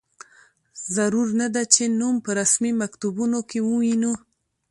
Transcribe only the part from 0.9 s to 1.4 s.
ضرور